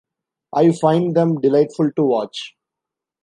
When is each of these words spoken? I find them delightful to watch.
I 0.55 0.71
find 0.71 1.15
them 1.15 1.39
delightful 1.41 1.91
to 1.91 2.01
watch. 2.03 2.55